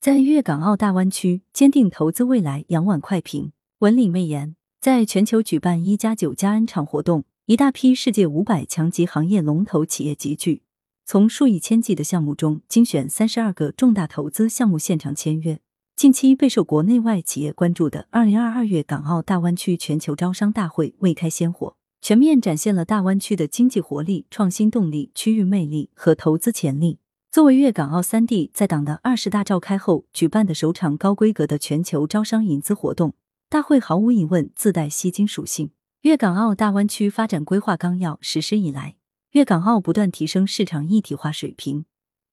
[0.00, 3.52] 在粤港澳大湾区坚定投资未来，扬碗快评。
[3.80, 10.62] 文理媚言，在全球举办一加九加 N 场活动，一大批世界五百强级行业龙头企业集聚，
[11.04, 15.60] 从数以千计的项目中精选三十二个重大投资项目现场签约。
[15.94, 27.00] 近期备受国内外企业关注的二零二二粤港澳大湾区全球招商大会未开先火，全面展现了大湾区的经济活力、创新动力、区域魅力和投资潜力。
[27.30, 33.14] 作为粤港澳三地在党的二十大召开后举办的首场高规格的全球招商引资活动，
[33.48, 35.70] 大会毫无疑问自带吸金属性。
[36.00, 38.96] 粤港澳大湾区发展规划纲要实施以来，
[39.30, 41.84] 粤港澳不断提升市场一体化水平，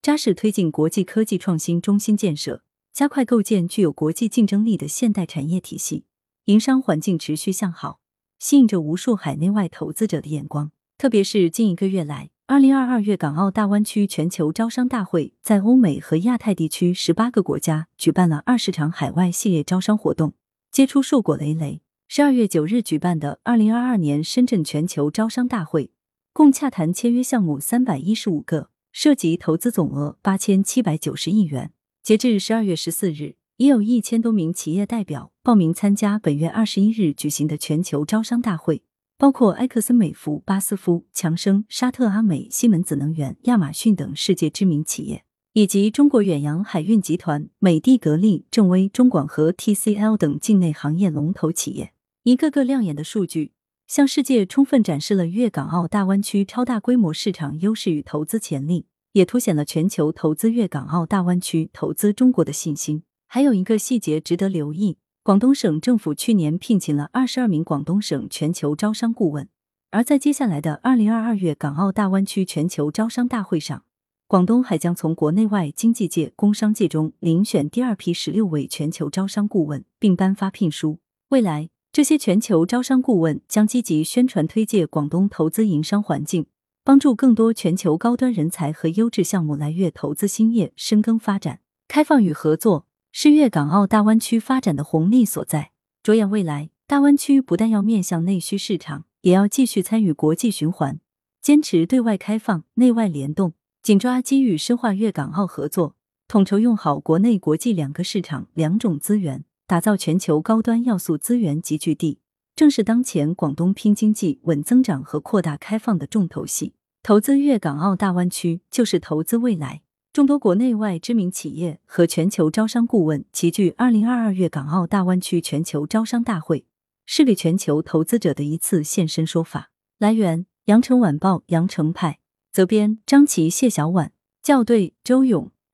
[0.01, 6.05] 扎实推进国际科技创新中心建设，加快构建具有国际竞争力的现代产业体系，
[6.45, 7.99] 营商环境持续向好，
[8.39, 10.71] 吸引着无数海内外投资者的眼光。
[10.97, 12.31] 特别是近一个月来。
[12.49, 20.33] 二零二二粤港澳大湾区全球招商大会在欧美和亚太地区十八个国家举办了二十场海外系列招商活动，
[20.71, 21.81] 结出硕果累累。
[22.07, 25.91] 十二月九日举办的二零二二年深圳全球招商大会，
[26.31, 31.73] 共洽谈签约项目三百一十五个，涉及投资总额八千七百九十亿元。
[32.01, 38.83] 截至十二月十四日，已有一千多名企业代表报名参加本月二十一日举行的全球招商大会。
[39.19, 45.23] 包括埃克森美孚、巴斯夫、强生、沙特阿美、西门子能源、亚马逊等世界知名企业，
[45.53, 51.93] 以及中国远洋海运集团、美的格力、正威、中广核、TCL 等境内行业龙头企业。
[52.21, 53.53] 一个个亮眼的数据，
[53.87, 63.01] 向世界充分展示了粤港澳大湾区超大规模市场优势与投资潜力，也凸显了全球投资粤港澳大湾区、投资中国的信心。
[63.25, 64.99] 还有一个细节值得留意。
[65.27, 69.49] 广东省政府去年聘请了二十二名广东省全球招商顾问，
[69.91, 73.83] 而在接下来的二零二二月港澳大湾区全球招商大会上，
[74.25, 80.99] 广东还将从国内外经济界、工商界中遴选第二批十六位全球招商顾问，并颁发聘书。
[81.27, 86.45] 未来，这些全球招商顾问将积极宣传推介广东投资营商环境，
[86.85, 91.59] 帮助更多全球高端人才和优质项目来粤投资兴业、深耕发展。
[91.89, 92.86] 开放与合作。
[93.19, 95.71] 是粤港澳大湾区发展的红利所在。
[96.03, 100.99] 着眼未来，大湾区不但要面向内需市场，也要继续参与国际循环，
[101.41, 105.95] 坚持对外开放、内外联动，紧抓机遇，深化粤港澳合作，
[106.27, 112.19] 统筹用好国内国际两个市场、两种资源，打造全球高端要素资源集聚地，
[112.55, 116.75] 正是当前广东拼经济、稳增长和扩大开放的重头戏。
[117.01, 119.81] 投资粤港澳大湾区，就是投资未来。
[120.17, 126.65] 众多国内外知名企业和全球招商顾问齐聚二零二二粤港澳大湾区全球招商大会，
[127.05, 129.69] 是给全球投资者的一次现身说法。
[129.99, 132.17] 来源：羊城晚报羊城派，
[132.51, 134.11] 责编：张琪、谢小婉，
[134.41, 135.51] 校对：周勇。